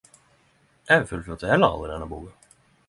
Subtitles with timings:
[0.95, 2.55] Eg fullførte heller aldri denne boka.